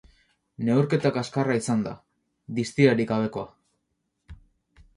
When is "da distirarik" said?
1.89-3.13